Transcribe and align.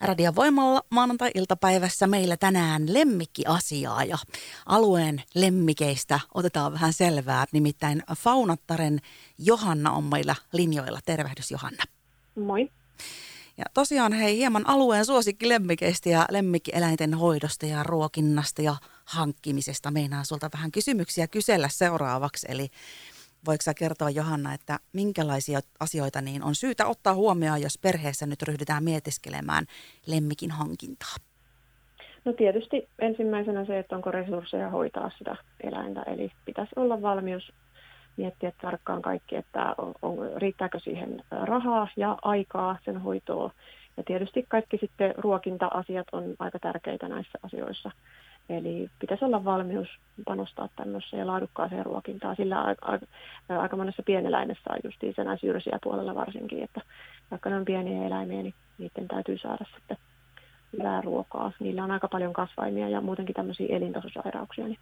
Radio 0.00 0.32
Voimalla 0.34 0.82
maanantai-iltapäivässä 0.90 2.06
meillä 2.06 2.36
tänään 2.36 2.94
lemmikkiasiaa 2.94 4.04
ja 4.04 4.18
alueen 4.66 5.22
lemmikeistä 5.34 6.20
otetaan 6.34 6.72
vähän 6.72 6.92
selvää. 6.92 7.44
Nimittäin 7.52 8.02
Faunattaren 8.16 9.00
Johanna 9.38 9.92
on 9.92 10.04
meillä 10.04 10.34
linjoilla. 10.52 11.00
Tervehdys 11.06 11.50
Johanna. 11.50 11.84
Moi. 12.34 12.70
Ja 13.56 13.64
tosiaan 13.74 14.12
hei 14.12 14.36
hieman 14.36 14.68
alueen 14.68 15.06
suosikki 15.06 15.48
lemmikeistä 15.48 16.08
ja 16.08 16.26
lemmikkieläinten 16.30 17.14
hoidosta 17.14 17.66
ja 17.66 17.82
ruokinnasta 17.82 18.62
ja 18.62 18.76
hankkimisesta. 19.04 19.90
Meinaa 19.90 20.24
sulta 20.24 20.50
vähän 20.54 20.72
kysymyksiä 20.72 21.26
kysellä 21.26 21.68
seuraavaksi. 21.68 22.46
Eli 22.50 22.70
voiko 23.46 23.62
sä 23.62 23.74
kertoa 23.74 24.10
Johanna, 24.10 24.54
että 24.54 24.78
minkälaisia 24.92 25.60
asioita 25.80 26.20
niin 26.20 26.42
on 26.42 26.54
syytä 26.54 26.86
ottaa 26.86 27.14
huomioon, 27.14 27.62
jos 27.62 27.78
perheessä 27.78 28.26
nyt 28.26 28.42
ryhdytään 28.42 28.84
mietiskelemään 28.84 29.64
lemmikin 30.06 30.50
hankintaa? 30.50 31.14
No 32.24 32.32
tietysti 32.32 32.88
ensimmäisenä 32.98 33.64
se, 33.64 33.78
että 33.78 33.96
onko 33.96 34.10
resursseja 34.10 34.70
hoitaa 34.70 35.10
sitä 35.18 35.36
eläintä, 35.62 36.02
eli 36.02 36.32
pitäisi 36.44 36.72
olla 36.76 37.02
valmius 37.02 37.52
miettiä 38.16 38.52
tarkkaan 38.62 39.02
kaikki, 39.02 39.36
että 39.36 39.74
on, 39.78 39.94
on, 40.02 40.16
riittääkö 40.36 40.78
siihen 40.80 41.22
rahaa 41.30 41.88
ja 41.96 42.18
aikaa 42.22 42.78
sen 42.84 43.00
hoitoon. 43.00 43.50
Ja 43.96 44.02
tietysti 44.02 44.44
kaikki 44.48 44.78
sitten 44.80 45.14
ruokinta-asiat 45.16 46.06
on 46.12 46.34
aika 46.38 46.58
tärkeitä 46.58 47.08
näissä 47.08 47.38
asioissa. 47.42 47.90
Eli 48.50 48.90
pitäisi 48.98 49.24
olla 49.24 49.44
valmius 49.44 49.88
panostaa 50.24 50.68
tämmöiseen 50.76 51.26
laadukkaaseen 51.26 51.86
ruokintaan. 51.86 52.36
Sillä 52.36 52.62
aika, 52.62 52.98
aika 53.48 53.76
monessa 53.76 54.02
pieneläimessä 54.02 54.70
on 54.70 54.78
justiin 54.84 55.14
se 55.16 55.24
näissä 55.24 55.46
jyrsiä 55.46 55.78
puolella 55.82 56.14
varsinkin, 56.14 56.62
että 56.62 56.80
vaikka 57.30 57.50
ne 57.50 57.56
on 57.56 57.64
pieniä 57.64 58.06
eläimiä, 58.06 58.42
niin 58.42 58.54
niiden 58.78 59.08
täytyy 59.08 59.38
saada 59.38 59.64
sitten 59.76 59.96
hyvää 60.72 61.00
ruokaa. 61.00 61.52
Niillä 61.60 61.84
on 61.84 61.90
aika 61.90 62.08
paljon 62.08 62.32
kasvaimia 62.32 62.88
ja 62.88 63.00
muutenkin 63.00 63.34
tämmöisiä 63.34 63.76
elintasosairauksia, 63.76 64.64
niin 64.64 64.78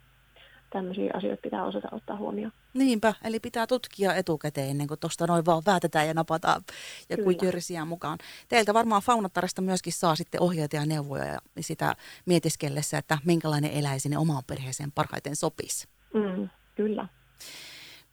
tämmöisiä 0.69 1.11
asioita 1.13 1.41
pitää 1.41 1.65
osata 1.65 1.87
ottaa 1.91 2.17
huomioon. 2.17 2.51
Niinpä, 2.73 3.13
eli 3.23 3.39
pitää 3.39 3.67
tutkia 3.67 4.15
etukäteen 4.15 4.69
ennen 4.69 4.87
kuin 4.87 4.99
tuosta 4.99 5.27
noin 5.27 5.45
vaan 5.45 5.63
väätetään 5.65 6.07
ja 6.07 6.13
napataan 6.13 6.61
ja 7.09 7.17
kujyrisiä 7.17 7.85
mukaan. 7.85 8.17
Teiltä 8.49 8.73
varmaan 8.73 9.01
Faunattaresta 9.01 9.61
myöskin 9.61 9.93
saa 9.93 10.15
sitten 10.15 10.41
ohjeita 10.41 10.75
ja 10.75 10.85
neuvoja 10.85 11.25
ja 11.25 11.39
sitä 11.59 11.95
mietiskellessä, 12.25 12.97
että 12.97 13.17
minkälainen 13.25 13.71
eläin 13.71 13.99
sinne 13.99 14.17
omaan 14.17 14.43
perheeseen 14.47 14.91
parhaiten 14.91 15.35
sopisi. 15.35 15.87
Mm, 16.13 16.49
kyllä. 16.75 17.07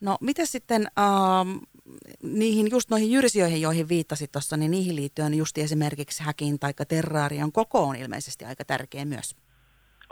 No 0.00 0.18
miten 0.20 0.46
sitten 0.46 0.86
ähm, 0.98 1.56
niihin, 2.22 2.70
just 2.70 2.90
noihin 2.90 3.10
jyrsijöihin, 3.10 3.60
joihin 3.60 3.88
viittasit 3.88 4.32
tuossa, 4.32 4.56
niin 4.56 4.70
niihin 4.70 4.96
liittyen 4.96 5.34
just 5.34 5.58
esimerkiksi 5.58 6.22
häkin 6.22 6.58
tai 6.58 6.72
terraarion 6.88 7.52
koko 7.52 7.82
on 7.82 7.96
ilmeisesti 7.96 8.44
aika 8.44 8.64
tärkeä 8.64 9.04
myös. 9.04 9.36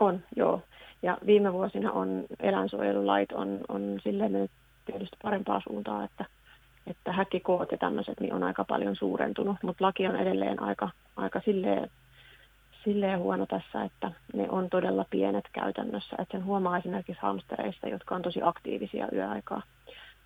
On, 0.01 0.25
joo. 0.37 0.63
Ja 1.05 1.19
viime 1.27 1.53
vuosina 1.53 1.93
on 1.93 2.25
eläinsuojelulait 2.41 3.33
on, 3.33 3.61
on 3.69 4.01
silleen 4.03 4.49
tietysti 4.85 5.17
parempaa 5.23 5.61
suuntaa, 5.69 6.05
että, 6.05 6.25
että 6.87 7.13
häkkikoot 7.13 7.73
ja 7.73 7.79
tämmöiset 7.79 8.21
niin 8.21 8.35
on 8.35 8.43
aika 8.43 8.65
paljon 8.65 8.97
suurentunut, 8.97 9.57
mutta 9.63 9.85
laki 9.85 10.07
on 10.07 10.17
edelleen 10.17 10.63
aika, 10.63 10.91
aika 11.17 11.41
silleen, 11.45 11.91
silleen 12.85 13.19
huono 13.19 13.47
tässä, 13.47 13.85
että 13.85 14.11
ne 14.35 14.47
on 14.51 14.71
todella 14.71 15.05
pienet 15.11 15.45
käytännössä. 15.53 16.17
Että 16.19 16.39
sen 16.39 16.45
huomaa 16.45 16.79
esimerkiksi 16.79 17.23
hamstereista, 17.23 17.89
jotka 17.89 18.15
on 18.15 18.23
tosi 18.23 18.41
aktiivisia 18.43 19.09
yöaikaa, 19.13 19.63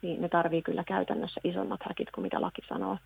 niin 0.02 0.22
ne 0.22 0.28
tarvii 0.28 0.62
kyllä 0.62 0.84
käytännössä 0.84 1.40
isommat 1.44 1.80
häkit 1.82 2.10
kuin 2.10 2.22
mitä 2.22 2.40
laki 2.40 2.62
sanoo. 2.68 2.98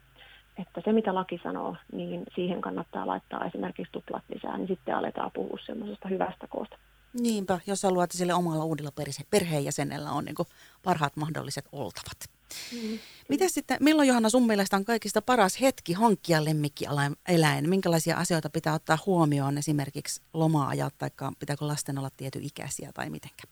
Että 0.59 0.81
se, 0.85 0.93
mitä 0.93 1.15
laki 1.15 1.41
sanoo, 1.43 1.77
niin 1.93 2.23
siihen 2.35 2.61
kannattaa 2.61 3.07
laittaa 3.07 3.45
esimerkiksi 3.45 3.93
tuplat 3.93 4.25
lisää, 4.35 4.59
niin 4.59 4.69
sitten 4.69 4.97
aletaan 4.97 5.31
puhua 5.35 5.59
semmoisesta 5.67 6.09
hyvästä 6.09 6.47
koosta. 6.47 6.77
Niinpä, 7.21 7.61
jos 7.67 7.83
haluaa, 7.83 8.05
että 8.05 8.19
sille 8.19 8.35
omalla 8.35 8.65
uudella 8.65 8.93
perheenjäsenellä 9.31 10.11
on 10.11 10.25
niin 10.25 10.35
parhaat 10.83 11.17
mahdolliset 11.17 11.65
oltavat. 11.73 12.31
Mm. 12.73 12.99
Miten 13.29 13.51
sitten, 13.51 13.77
milloin 13.81 14.09
Johanna 14.09 14.29
sun 14.29 14.47
mielestä 14.47 14.77
on 14.77 14.85
kaikista 14.85 15.23
paras 15.23 15.61
hetki 15.61 15.93
hankkia 15.93 16.45
lemmikkieläin? 16.45 17.69
Minkälaisia 17.69 18.17
asioita 18.17 18.51
pitää 18.51 18.75
ottaa 18.75 18.99
huomioon 19.07 19.59
esimerkiksi 19.59 20.23
loma-ajat 20.35 20.95
tai 20.99 21.11
pitääkö 21.39 21.67
lasten 21.67 21.99
olla 21.99 22.11
tiety 22.17 22.39
ikäisiä 22.43 22.91
tai 22.95 23.11
mitenkä? 23.11 23.43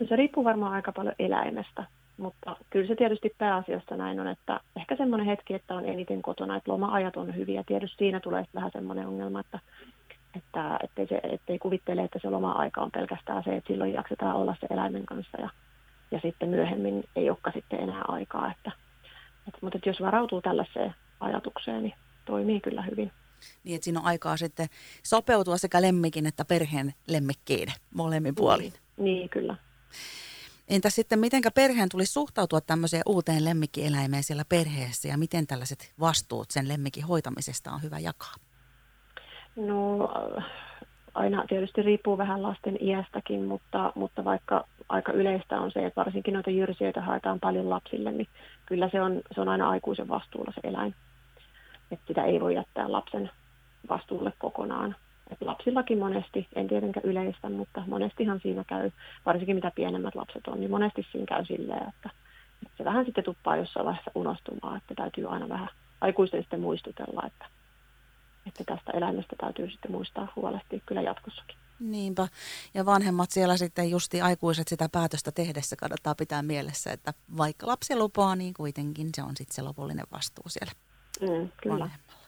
No 0.00 0.06
se 0.08 0.16
riippuu 0.16 0.44
varmaan 0.44 0.72
aika 0.72 0.92
paljon 0.92 1.14
eläimestä, 1.18 1.84
mutta 2.16 2.56
kyllä 2.70 2.88
se 2.88 2.94
tietysti 2.94 3.34
pääasiassa 3.38 3.96
näin 3.96 4.20
on, 4.20 4.28
että 4.28 4.60
ehkä 4.76 4.96
semmoinen 4.96 5.26
hetki, 5.26 5.54
että 5.54 5.74
on 5.74 5.84
eniten 5.84 6.22
kotona, 6.22 6.56
että 6.56 6.72
loma-ajat 6.72 7.16
on 7.16 7.36
hyviä. 7.36 7.64
Tietysti 7.66 7.96
siinä 7.98 8.20
tulee 8.20 8.44
vähän 8.54 8.70
semmoinen 8.72 9.06
ongelma, 9.06 9.40
että 9.40 9.58
että 10.36 10.78
ettei, 10.84 11.06
se, 11.06 11.20
ettei 11.32 11.58
kuvittele, 11.58 12.02
että 12.02 12.18
se 12.22 12.30
loma-aika 12.30 12.80
on 12.80 12.90
pelkästään 12.90 13.44
se, 13.44 13.56
että 13.56 13.68
silloin 13.68 13.92
jaksetaan 13.92 14.36
olla 14.36 14.56
se 14.60 14.66
eläimen 14.70 15.06
kanssa 15.06 15.40
ja, 15.40 15.50
ja 16.10 16.20
sitten 16.22 16.48
myöhemmin 16.48 17.04
ei 17.16 17.30
olekaan 17.30 17.54
sitten 17.54 17.80
enää 17.80 18.04
aikaa. 18.08 18.52
Että, 18.52 18.72
että, 19.48 19.58
mutta 19.60 19.78
että 19.78 19.88
jos 19.88 20.00
varautuu 20.00 20.42
tällaiseen 20.42 20.94
ajatukseen, 21.20 21.82
niin 21.82 21.94
toimii 22.24 22.60
kyllä 22.60 22.82
hyvin. 22.82 23.12
Niin, 23.64 23.74
että 23.74 23.84
siinä 23.84 24.00
on 24.00 24.06
aikaa 24.06 24.36
sitten 24.36 24.66
sopeutua 25.02 25.58
sekä 25.58 25.82
lemmikin 25.82 26.26
että 26.26 26.44
perheen 26.44 26.94
lemmikkiin 27.06 27.68
molemmin 27.94 28.34
puolin. 28.34 28.72
Niin, 28.72 29.04
niin 29.04 29.28
kyllä. 29.28 29.56
Entä 30.68 30.90
sitten, 30.90 31.18
miten 31.18 31.42
perheen 31.54 31.88
tulisi 31.88 32.12
suhtautua 32.12 32.60
tämmöiseen 32.60 33.02
uuteen 33.06 33.44
lemmikkieläimeen 33.44 34.24
siellä 34.24 34.44
perheessä 34.44 35.08
ja 35.08 35.18
miten 35.18 35.46
tällaiset 35.46 35.92
vastuut 36.00 36.50
sen 36.50 36.68
lemmikin 36.68 37.04
hoitamisesta 37.04 37.72
on 37.72 37.82
hyvä 37.82 37.98
jakaa? 37.98 38.34
No 39.58 40.08
aina 41.14 41.44
tietysti 41.48 41.82
riippuu 41.82 42.18
vähän 42.18 42.42
lasten 42.42 42.78
iästäkin, 42.80 43.44
mutta, 43.44 43.92
mutta 43.94 44.24
vaikka 44.24 44.64
aika 44.88 45.12
yleistä 45.12 45.60
on 45.60 45.72
se, 45.72 45.86
että 45.86 46.00
varsinkin 46.00 46.34
noita 46.34 46.50
jyrsijöitä 46.50 47.00
haetaan 47.00 47.40
paljon 47.40 47.70
lapsille, 47.70 48.12
niin 48.12 48.28
kyllä 48.66 48.88
se 48.88 49.02
on, 49.02 49.22
se 49.34 49.40
on 49.40 49.48
aina 49.48 49.70
aikuisen 49.70 50.08
vastuulla 50.08 50.52
se 50.54 50.60
eläin. 50.64 50.94
Että 51.90 52.04
sitä 52.08 52.24
ei 52.24 52.40
voi 52.40 52.54
jättää 52.54 52.92
lapsen 52.92 53.30
vastuulle 53.88 54.32
kokonaan. 54.38 54.96
Et 55.30 55.42
lapsillakin 55.42 55.98
monesti, 55.98 56.48
en 56.54 56.68
tietenkään 56.68 57.06
yleistä, 57.06 57.48
mutta 57.48 57.82
monestihan 57.86 58.40
siinä 58.40 58.64
käy, 58.66 58.90
varsinkin 59.26 59.56
mitä 59.56 59.72
pienemmät 59.74 60.14
lapset 60.14 60.46
on, 60.46 60.60
niin 60.60 60.70
monesti 60.70 61.06
siinä 61.12 61.26
käy 61.26 61.44
silleen, 61.44 61.88
että, 61.88 62.10
että 62.62 62.76
se 62.76 62.84
vähän 62.84 63.04
sitten 63.04 63.24
tuppaa 63.24 63.56
jossain 63.56 63.86
vaiheessa 63.86 64.10
unostumaan, 64.14 64.76
että 64.76 64.94
täytyy 64.94 65.32
aina 65.32 65.48
vähän 65.48 65.68
aikuisten 66.00 66.42
sitten 66.42 66.60
muistutella, 66.60 67.22
että 67.26 67.46
että 68.48 68.64
tästä 68.64 68.92
eläimestä 68.92 69.36
täytyy 69.40 69.70
sitten 69.70 69.92
muistaa 69.92 70.32
huolehtia 70.36 70.80
kyllä 70.86 71.02
jatkossakin. 71.02 71.56
Niinpä. 71.80 72.28
Ja 72.74 72.86
vanhemmat 72.86 73.30
siellä 73.30 73.56
sitten 73.56 73.90
justi 73.90 74.20
aikuiset 74.20 74.68
sitä 74.68 74.88
päätöstä 74.92 75.32
tehdessä 75.32 75.76
kannattaa 75.76 76.14
pitää 76.14 76.42
mielessä, 76.42 76.92
että 76.92 77.14
vaikka 77.36 77.66
lapsi 77.66 77.96
lupaa, 77.96 78.36
niin 78.36 78.54
kuitenkin 78.54 79.08
se 79.14 79.22
on 79.22 79.36
sitten 79.36 79.54
se 79.54 79.62
lopullinen 79.62 80.06
vastuu 80.12 80.44
siellä 80.48 80.72
mm, 81.20 81.48
kyllä. 81.62 81.78
vanhemmalla. 81.78 82.18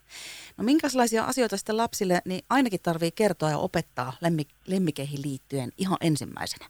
No 0.56 0.64
minkälaisia 0.64 1.24
asioita 1.24 1.56
sitten 1.56 1.76
lapsille, 1.76 2.22
niin 2.24 2.44
ainakin 2.50 2.80
tarvii 2.82 3.10
kertoa 3.12 3.50
ja 3.50 3.58
opettaa 3.58 4.12
lemmik- 4.12 4.54
lemmikeihin 4.66 5.22
liittyen 5.24 5.70
ihan 5.78 5.98
ensimmäisenä? 6.00 6.66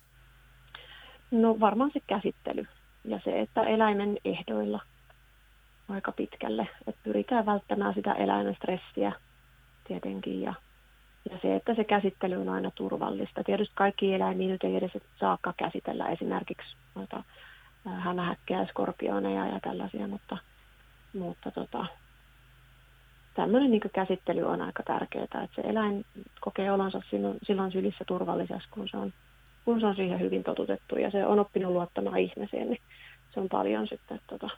No 1.30 1.60
varmaan 1.60 1.90
se 1.92 2.00
käsittely 2.06 2.66
ja 3.04 3.20
se, 3.24 3.40
että 3.40 3.62
eläimen 3.62 4.18
ehdoilla 4.24 4.80
aika 5.88 6.12
pitkälle, 6.12 6.68
että 6.86 7.00
pyritään 7.04 7.46
välttämään 7.46 7.94
sitä 7.94 8.12
eläimen 8.12 8.56
stressiä 8.56 9.12
tietenkin 9.90 10.42
ja, 10.42 10.54
ja 11.30 11.38
se, 11.42 11.56
että 11.56 11.74
se 11.74 11.84
käsittely 11.84 12.36
on 12.40 12.48
aina 12.48 12.70
turvallista. 12.74 13.44
Tietysti 13.44 13.74
kaikki 13.74 14.14
eläimiä 14.14 14.48
nyt 14.48 14.64
ei 14.64 14.76
edes 14.76 14.90
saakka 15.20 15.54
käsitellä 15.56 16.08
esimerkiksi 16.08 16.76
noita 16.94 17.24
hämähäkkejä, 17.84 18.66
skorpioneja 18.66 19.46
ja 19.46 19.60
tällaisia, 19.60 20.08
mutta, 20.08 20.38
mutta 21.18 21.50
tota, 21.50 21.86
tämmöinen 23.34 23.70
niin 23.70 23.80
käsittely 23.94 24.42
on 24.42 24.62
aika 24.62 24.82
tärkeää, 24.82 25.24
että 25.24 25.48
se 25.54 25.62
eläin 25.62 26.04
kokee 26.40 26.72
olonsa 26.72 27.02
silloin, 27.10 27.38
silloin 27.42 27.72
sylissä 27.72 28.04
turvallisessa, 28.06 28.68
kun 28.70 28.88
se, 28.88 28.96
on, 28.96 29.12
kun 29.64 29.80
se 29.80 29.86
on 29.86 29.96
siihen 29.96 30.20
hyvin 30.20 30.44
totutettu 30.44 30.96
ja 30.96 31.10
se 31.10 31.26
on 31.26 31.38
oppinut 31.38 31.72
luottamaan 31.72 32.18
ihmiseen, 32.18 32.70
niin 32.70 32.82
se 33.34 33.40
on 33.40 33.48
paljon 33.48 33.88
sitten 33.88 34.20
tota, 34.26 34.50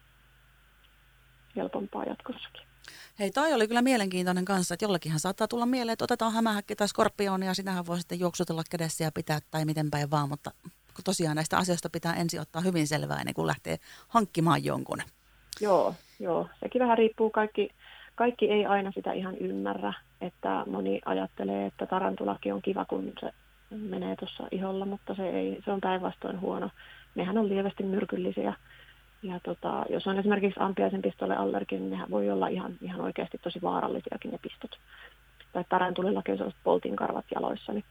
helpompaa 1.56 2.04
jatkossakin. 2.04 2.71
Hei, 3.18 3.30
toi 3.30 3.52
oli 3.52 3.68
kyllä 3.68 3.82
mielenkiintoinen 3.82 4.44
kanssa, 4.44 4.74
että 4.74 4.84
jollakinhan 4.84 5.20
saattaa 5.20 5.48
tulla 5.48 5.66
mieleen, 5.66 5.92
että 5.92 6.04
otetaan 6.04 6.32
hämähäkki 6.32 6.76
tai 6.76 6.88
skorpioni 6.88 7.46
ja 7.46 7.54
sitähän 7.54 7.86
voi 7.86 7.98
sitten 7.98 8.20
juoksutella 8.20 8.62
kädessä 8.70 9.04
ja 9.04 9.12
pitää 9.12 9.38
tai 9.50 9.64
miten 9.64 9.90
päin 9.90 10.10
vaan, 10.10 10.28
mutta 10.28 10.50
tosiaan 11.04 11.36
näistä 11.36 11.56
asioista 11.56 11.90
pitää 11.90 12.14
ensin 12.14 12.40
ottaa 12.40 12.62
hyvin 12.62 12.86
selvää 12.86 13.18
ennen 13.18 13.34
kuin 13.34 13.46
lähtee 13.46 13.76
hankkimaan 14.08 14.64
jonkun. 14.64 15.02
Joo, 15.60 15.94
joo. 16.20 16.48
Sekin 16.60 16.82
vähän 16.82 16.98
riippuu 16.98 17.30
kaikki, 17.30 17.70
kaikki 18.14 18.50
ei 18.50 18.66
aina 18.66 18.92
sitä 18.94 19.12
ihan 19.12 19.36
ymmärrä, 19.36 19.92
että 20.20 20.64
moni 20.66 21.00
ajattelee, 21.04 21.66
että 21.66 21.86
tarantulakin 21.86 22.54
on 22.54 22.62
kiva, 22.62 22.84
kun 22.84 23.12
se 23.20 23.30
menee 23.70 24.16
tuossa 24.16 24.48
iholla, 24.50 24.86
mutta 24.86 25.14
se, 25.14 25.30
ei, 25.30 25.58
se 25.64 25.72
on 25.72 25.80
päinvastoin 25.80 26.40
huono. 26.40 26.70
Nehän 27.14 27.38
on 27.38 27.48
lievästi 27.48 27.82
myrkyllisiä 27.82 28.54
ja 29.22 29.40
tota, 29.40 29.84
jos 29.90 30.06
on 30.06 30.18
esimerkiksi 30.18 30.60
ampiaisen 30.60 31.02
pistolle 31.02 31.36
allerginen, 31.36 31.82
niin 31.82 31.90
nehän 31.90 32.10
voi 32.10 32.30
olla 32.30 32.48
ihan, 32.48 32.72
ihan 32.80 33.00
oikeasti 33.00 33.38
tosi 33.38 33.62
vaarallisiakin 33.62 34.30
ne 34.30 34.38
pistot. 34.42 34.78
tai 35.52 35.64
tarantulillakin 35.68 36.42
on 36.42 36.52
poltinkarvat 36.64 37.24
jaloissa, 37.34 37.72
niin 37.72 37.84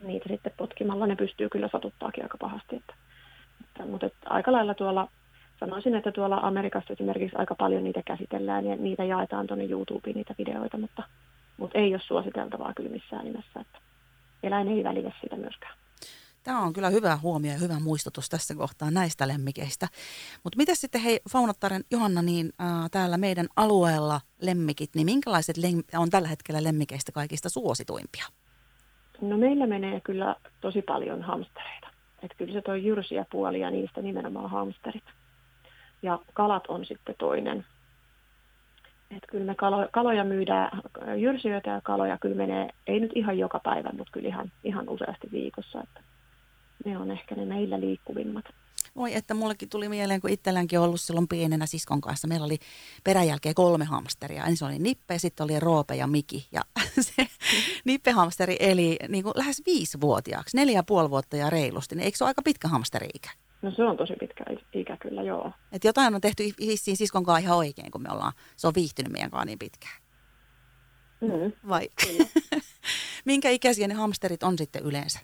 niitä 0.00 0.28
sitten 0.28 0.52
potkimalla 0.56 1.06
ne 1.06 1.16
pystyy 1.16 1.48
kyllä 1.48 1.68
satuttaakin 1.72 2.24
aika 2.24 2.38
pahasti. 2.38 2.76
Että, 2.76 2.94
että, 3.60 3.86
mutta 3.86 4.06
että 4.06 4.30
aika 4.30 4.52
lailla 4.52 4.74
tuolla, 4.74 5.08
sanoisin, 5.60 5.94
että 5.94 6.12
tuolla 6.12 6.36
Amerikassa 6.36 6.92
esimerkiksi 6.92 7.36
aika 7.36 7.54
paljon 7.54 7.84
niitä 7.84 8.02
käsitellään 8.04 8.66
ja 8.66 8.76
niitä 8.76 9.04
jaetaan 9.04 9.46
tuonne 9.46 9.64
YouTubeen 9.64 10.16
niitä 10.16 10.34
videoita, 10.38 10.78
mutta, 10.78 11.02
mutta 11.56 11.78
ei 11.78 11.94
ole 11.94 12.00
suositeltavaa 12.06 12.72
kyllä 12.76 12.90
missään 12.90 13.24
nimessä, 13.24 13.60
että 13.60 13.78
eläin 14.42 14.68
ei 14.68 14.84
välitä 14.84 15.12
siitä 15.20 15.36
myöskään. 15.36 15.74
Tämä 16.44 16.60
on 16.60 16.72
kyllä 16.72 16.90
hyvä 16.90 17.16
huomio 17.16 17.52
ja 17.52 17.58
hyvä 17.58 17.80
muistutus 17.80 18.28
tässä 18.28 18.54
kohtaa 18.54 18.90
näistä 18.90 19.28
lemmikeistä. 19.28 19.88
Mutta 20.44 20.56
miten 20.56 20.76
sitten 20.76 21.00
hei 21.00 21.20
Faunattaren 21.30 21.84
Johanna, 21.90 22.22
niin 22.22 22.52
äh, 22.60 22.90
täällä 22.90 23.18
meidän 23.18 23.46
alueella 23.56 24.20
lemmikit, 24.40 24.90
niin 24.94 25.04
minkälaiset 25.04 25.56
lem- 25.58 25.98
on 25.98 26.10
tällä 26.10 26.28
hetkellä 26.28 26.62
lemmikeistä 26.62 27.12
kaikista 27.12 27.48
suosituimpia? 27.48 28.24
No 29.20 29.36
meillä 29.36 29.66
menee 29.66 30.00
kyllä 30.00 30.36
tosi 30.60 30.82
paljon 30.82 31.22
hamstereita. 31.22 31.88
Että 32.22 32.36
kyllä 32.36 32.52
se 32.52 32.62
toi 32.62 32.84
jyrsiä 32.84 33.26
puoli 33.32 33.60
ja 33.60 33.70
niistä 33.70 34.02
nimenomaan 34.02 34.50
hamsterit. 34.50 35.04
Ja 36.02 36.18
kalat 36.34 36.66
on 36.68 36.84
sitten 36.84 37.14
toinen. 37.18 37.66
Että 39.10 39.26
kyllä 39.30 39.44
me 39.44 39.54
kalo, 39.54 39.88
kaloja 39.92 40.24
myydään, 40.24 40.82
jyrsijöitä 41.16 41.70
ja 41.70 41.80
kaloja 41.80 42.18
kyllä 42.18 42.36
menee, 42.36 42.68
ei 42.86 43.00
nyt 43.00 43.10
ihan 43.14 43.38
joka 43.38 43.60
päivä, 43.64 43.90
mutta 43.96 44.12
kyllä 44.12 44.28
ihan, 44.28 44.52
ihan 44.64 44.88
useasti 44.88 45.28
viikossa. 45.32 45.82
Että 45.82 46.00
ne 46.84 46.98
on 46.98 47.10
ehkä 47.10 47.34
ne 47.34 47.44
meillä 47.44 47.80
liikkuvimmat. 47.80 48.44
Voi, 48.96 49.14
että 49.14 49.34
mullekin 49.34 49.68
tuli 49.68 49.88
mieleen, 49.88 50.20
kun 50.20 50.30
itselläänkin 50.30 50.80
ollut 50.80 51.00
silloin 51.00 51.28
pienenä 51.28 51.66
siskon 51.66 52.00
kanssa. 52.00 52.28
Meillä 52.28 52.46
oli 52.46 52.58
peräjälkeen 53.04 53.54
kolme 53.54 53.84
hamsteria. 53.84 54.44
Ensin 54.44 54.68
oli 54.68 54.78
Nippe, 54.78 55.18
sitten 55.18 55.44
oli 55.44 55.60
Roope 55.60 55.94
ja 55.94 56.06
Miki. 56.06 56.48
Ja 56.52 56.60
se 57.00 57.26
Nippe-hamsteri 57.84 58.56
eli 58.60 58.96
niin 59.08 59.24
kuin 59.24 59.32
lähes 59.36 59.62
viisivuotiaaksi, 59.66 60.56
neljä 60.56 60.78
ja 60.78 60.82
puoli 60.82 61.10
vuotta 61.10 61.36
ja 61.36 61.50
reilusti. 61.50 61.94
Niin 61.94 62.04
eikö 62.04 62.18
se 62.18 62.24
ole 62.24 62.30
aika 62.30 62.42
pitkä 62.42 62.68
hamsteri-ikä? 62.68 63.30
No 63.62 63.70
se 63.70 63.84
on 63.84 63.96
tosi 63.96 64.12
pitkä 64.20 64.44
ikä 64.72 64.96
kyllä, 64.96 65.22
joo. 65.22 65.52
Et 65.72 65.84
jotain 65.84 66.14
on 66.14 66.20
tehty 66.20 66.44
hissiin 66.60 66.96
siskon 66.96 67.24
kanssa 67.24 67.38
ihan 67.38 67.58
oikein, 67.58 67.90
kun 67.90 68.02
me 68.02 68.08
ollaan, 68.12 68.32
se 68.56 68.66
on 68.66 68.74
viihtynyt 68.74 69.12
meidän 69.12 69.30
kanssa 69.30 69.44
niin 69.44 69.58
pitkään. 69.58 70.02
Mm. 71.20 71.52
Vai? 71.68 71.88
Minkä 73.24 73.50
ikäisiä 73.50 73.88
ne 73.88 73.94
hamsterit 73.94 74.42
on 74.42 74.58
sitten 74.58 74.82
yleensä? 74.82 75.20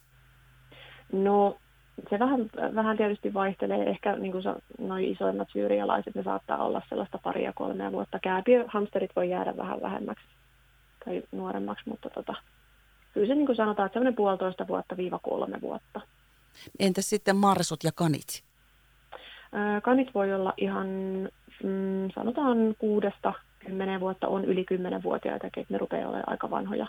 No 1.13 1.57
se 2.11 2.19
vähän, 2.19 2.51
vähän 2.75 2.97
tietysti 2.97 3.35
vaihtelee. 3.35 3.91
Ehkä 3.91 4.17
niin 4.17 4.33
kuin 4.33 4.45
noin 4.79 5.05
isoimmat 5.05 5.49
syyrialaiset, 5.53 6.15
ne 6.15 6.23
saattaa 6.23 6.65
olla 6.65 6.83
sellaista 6.89 7.19
paria 7.19 7.53
kolmea 7.53 7.93
vuotta. 7.93 8.19
Kääpiöhamsterit 8.19 9.11
voi 9.17 9.31
jäädä 9.31 9.57
vähän 9.57 9.83
vähemmäksi 9.83 10.25
tai 11.05 11.23
nuoremmaksi, 11.33 11.89
mutta 11.89 12.11
tota, 12.11 12.35
kyllä 13.15 13.27
se 13.27 13.35
niin 13.35 13.47
kuin 13.47 13.57
sanotaan, 13.57 13.87
että 13.87 13.95
semmoinen 13.95 14.17
puolitoista 14.17 14.69
vuotta 14.69 14.97
viiva 14.97 15.19
kolme 15.19 15.61
vuotta. 15.61 16.01
Entäs 16.79 17.11
sitten 17.11 17.37
marsut 17.37 17.85
ja 17.85 17.91
kanit? 17.95 18.45
Kanit 19.83 20.15
voi 20.15 20.35
olla 20.35 20.55
ihan, 20.57 20.89
mm, 21.63 22.11
sanotaan 22.15 22.75
kuudesta 22.79 23.33
kymmenen 23.59 24.01
vuotta, 24.01 24.29
on 24.29 24.45
yli 24.45 24.65
kymmenen 24.65 25.03
vuotiaita, 25.03 25.47
että 25.47 25.65
ne 25.69 25.79
rupeaa 25.79 26.09
olemaan 26.09 26.29
aika 26.29 26.51
vanhoja. 26.51 26.87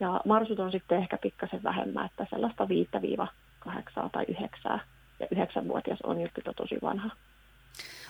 Ja 0.00 0.20
marsut 0.26 0.60
on 0.60 0.72
sitten 0.72 0.98
ehkä 0.98 1.18
pikkasen 1.22 1.62
vähemmän, 1.62 2.06
että 2.06 2.26
sellaista 2.30 2.68
viittä 2.68 3.02
viiva 3.02 3.28
kahdeksaa 3.58 4.08
tai 4.08 4.24
yhdeksää. 4.28 4.80
Ja 5.20 5.26
yhdeksänvuotias 5.32 5.98
on 6.02 6.20
jo 6.20 6.28
kyllä 6.34 6.52
tosi 6.56 6.74
vanha. 6.82 7.10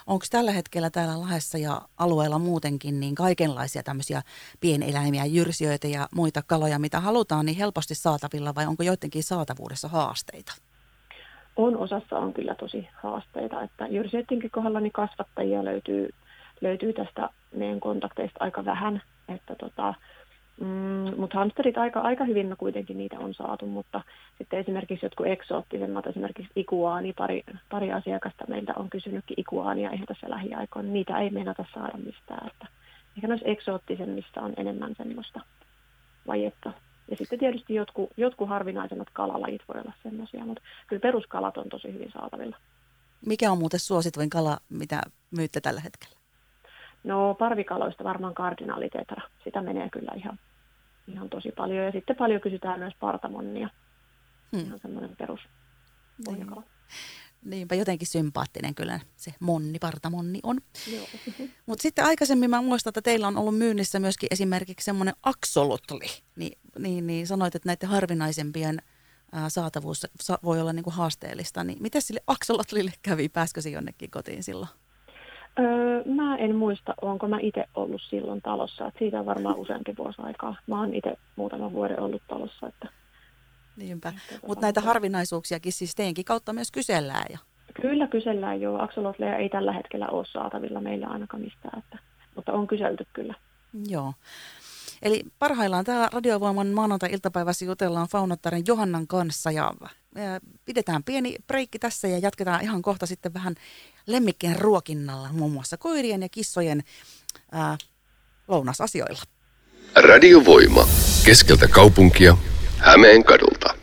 Onko 0.07 0.25
tällä 0.31 0.53
hetkellä 0.53 0.91
täällä 0.91 1.21
Lahdessa 1.21 1.59
ja 1.59 1.81
alueella 1.99 2.39
muutenkin 2.39 3.01
niin 3.01 3.15
kaikenlaisia 3.15 3.83
tämmöisiä 3.83 4.23
pieneläimiä, 4.61 5.25
jyrsijöitä 5.25 5.89
ja 5.89 6.09
muita 6.15 6.43
kaloja, 6.47 6.79
mitä 6.79 7.01
halutaan, 7.01 7.47
niin 7.47 7.59
helposti 7.59 7.95
saatavilla 7.95 8.55
vai 8.55 8.67
onko 8.67 8.83
joidenkin 8.83 9.23
saatavuudessa 9.23 9.89
haasteita? 9.89 10.53
On 11.57 11.77
osassa 11.77 12.19
on 12.19 12.35
kyllä 12.35 12.55
tosi 12.55 12.89
haasteita, 13.03 13.63
että 13.63 13.87
jyrsijöidenkin 13.87 14.51
kohdalla 14.51 14.81
niin 14.81 14.93
kasvattajia 14.93 15.65
löytyy, 15.65 16.09
löytyy 16.61 16.93
tästä 16.93 17.31
meidän 17.55 17.81
kontakteista 17.81 18.37
aika 18.41 18.65
vähän, 18.65 19.03
että 19.29 19.55
tota, 19.55 19.95
Mm, 20.61 21.21
mutta 21.21 21.39
hamsterit 21.39 21.79
aika, 21.79 22.01
aika 22.01 22.25
hyvin 22.25 22.47
me 22.47 22.57
kuitenkin 22.57 22.99
niitä 22.99 23.19
on 23.19 23.35
saatu, 23.35 23.67
mutta 23.67 24.01
sitten 24.39 24.59
esimerkiksi 24.59 25.07
jotkut 25.07 25.27
eksoottisemmat, 25.27 26.07
esimerkiksi 26.07 26.53
ikuaani, 26.57 27.13
pari, 27.13 27.43
pari 27.71 27.93
asiakasta 27.93 28.45
meiltä 28.49 28.73
on 28.77 28.91
kysynytkin 28.91 29.41
ikuaania 29.41 29.91
ihan 29.91 30.07
tässä 30.07 30.31
lähiaikoina, 30.31 30.87
niin 30.87 30.93
niitä 30.93 31.19
ei 31.19 31.31
meinata 31.31 31.65
saada 31.75 31.99
mistään. 31.99 32.47
Että 32.47 32.67
ehkä 33.17 33.29
noissa 33.29 33.47
eksoottisemmissa 33.47 34.41
on 34.41 34.55
enemmän 34.57 34.95
semmoista 34.97 35.41
vajetta. 36.27 36.73
Ja 37.11 37.17
sitten 37.17 37.39
tietysti 37.39 37.75
jotkut, 37.75 38.11
jotkut 38.17 38.49
harvinaisemmat 38.49 39.11
kalalajit 39.13 39.63
voi 39.69 39.81
olla 39.81 39.93
semmoisia, 40.03 40.45
mutta 40.45 40.63
kyllä 40.87 41.01
peruskalat 41.01 41.57
on 41.57 41.69
tosi 41.69 41.93
hyvin 41.93 42.13
saatavilla. 42.13 42.57
Mikä 43.27 43.53
on 43.53 43.59
muuten 43.59 43.81
suosituin 43.81 44.31
kala, 44.31 44.59
mitä 44.69 45.01
myytte 45.31 45.61
tällä 45.61 45.81
hetkellä? 45.81 46.19
No 47.05 47.35
parvikaloista 47.35 48.05
varmaan 48.05 48.35
kardinaalitetra. 48.35 49.23
Sitä 49.45 49.63
menee 49.63 49.89
kyllä 49.91 50.13
ihan 50.17 50.39
ihan 51.09 51.31
tosi 51.31 51.53
paljon. 51.57 51.85
Ja 51.85 51.93
sitten 51.93 52.17
paljon 52.17 52.41
kysytään 52.41 52.79
myös 52.79 52.95
partamonnia. 53.01 53.69
Hmm. 54.53 54.61
Ihan 54.61 54.81
semmoinen 54.83 55.17
perus 55.17 55.41
niin. 56.27 56.65
Niinpä 57.45 57.75
jotenkin 57.75 58.09
sympaattinen 58.09 58.75
kyllä 58.75 59.01
se 59.17 59.35
monni, 59.41 59.79
partamonni 59.79 60.41
on. 60.43 60.61
Mutta 61.67 61.83
sitten 61.83 62.05
aikaisemmin 62.05 62.51
mä 62.51 62.63
muistan, 62.63 62.91
että 62.91 63.03
teillä 63.03 63.29
on 63.29 63.37
ollut 63.37 63.59
myynnissä 63.59 63.99
myöskin 63.99 64.29
esimerkiksi 64.31 64.85
semmoinen 64.85 65.15
aksolotli. 65.23 66.07
Ni, 66.37 66.53
niin, 66.79 67.07
niin 67.07 67.27
sanoit, 67.27 67.55
että 67.55 67.69
näiden 67.69 67.89
harvinaisempien 67.89 68.83
ää, 69.33 69.49
saatavuus 69.49 70.07
sa, 70.21 70.39
voi 70.45 70.61
olla 70.61 70.73
niinku 70.73 70.91
haasteellista. 70.91 71.65
Niin 71.65 71.83
miten 71.83 72.03
sille 72.03 72.21
aksolotlille 72.27 72.93
kävi? 73.03 73.29
Pääskö 73.29 73.61
se 73.61 73.71
jonnekin 73.71 74.11
kotiin 74.11 74.43
silloin? 74.43 74.71
Öö, 75.59 76.05
mä 76.05 76.37
en 76.37 76.57
muista, 76.57 76.95
onko 77.03 77.29
mä 77.29 77.39
itse 77.43 77.65
ollut 77.75 78.03
silloin 78.03 78.43
talossa. 78.43 78.87
Että 78.87 78.99
siitä 78.99 79.21
on 79.21 79.27
varmaan 79.27 79.57
useampi 79.57 79.95
vuosi 79.99 80.23
aikaa. 80.23 80.57
Mä 80.67 80.81
oon 80.81 80.95
itse 80.95 81.15
muutaman 81.37 81.73
vuoden 81.73 82.01
ollut 82.01 82.23
talossa. 82.29 82.67
Että, 82.67 82.89
Niinpä. 83.77 84.13
Mutta 84.47 84.63
näitä 84.63 84.81
harvinaisuuksiakin 84.81 85.73
siis 85.73 85.95
teidänkin 85.95 86.25
kautta 86.25 86.53
myös 86.53 86.71
kysellään. 86.71 87.27
Ja... 87.31 87.39
Kyllä 87.83 88.07
kysellään 88.07 88.61
jo. 88.61 88.79
Aksolotleja 88.79 89.37
ei 89.37 89.49
tällä 89.49 89.73
hetkellä 89.73 90.09
ole 90.09 90.27
saatavilla 90.27 90.81
meillä 90.81 91.07
ainakaan 91.07 91.43
mistään. 91.43 91.79
Että, 91.79 91.99
mutta 92.37 92.53
on 92.53 92.67
kyselty 92.67 93.07
kyllä. 93.13 93.35
Joo. 93.89 94.13
Eli 95.03 95.25
parhaillaan 95.39 95.85
täällä 95.85 96.09
Radiovoiman 96.13 96.67
maanantai-iltapäivässä 96.67 97.65
jutellaan 97.65 98.09
Faunottaren 98.09 98.63
Johannan 98.67 99.07
kanssa 99.07 99.51
ja 99.51 99.73
pidetään 100.65 101.05
pieni 101.05 101.37
breikki 101.47 101.79
tässä 101.79 102.09
ja 102.09 102.19
jatketaan 102.19 102.63
ihan 102.63 102.83
kohta 102.83 103.07
sitten 103.07 103.35
vähän 103.35 103.55
lemmikkien 104.09 104.57
ruokinnalla, 104.57 105.29
muun 105.33 105.53
muassa 105.53 105.77
koirien 105.77 106.23
ja 106.23 106.29
kissojen 106.29 106.83
ää, 107.53 107.79
lounasasioilla. 108.49 109.23
Radiovoima. 109.95 110.89
Keskeltä 111.25 111.69
kaupunkia. 111.69 112.37
Hämeen 112.79 113.25
kadulta. 113.25 113.75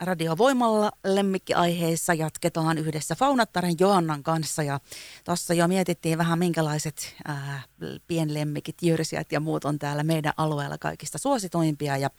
Radiovoimalla 0.00 0.90
lemmikkiaiheissa 1.04 2.14
jatketaan 2.14 2.78
yhdessä 2.78 3.14
Faunattaren 3.14 3.74
Johannan 3.80 4.22
kanssa 4.22 4.62
ja 4.62 4.80
tuossa 5.24 5.54
jo 5.54 5.68
mietittiin 5.68 6.18
vähän 6.18 6.38
minkälaiset 6.38 7.14
ää, 7.24 7.62
pienlemmikit, 8.06 8.82
jyrsijät 8.82 9.32
ja 9.32 9.40
muut 9.40 9.64
on 9.64 9.78
täällä 9.78 10.02
meidän 10.02 10.32
alueella 10.36 10.78
kaikista 10.78 11.18
suositoimpia 11.18 11.96
ja 11.96 12.10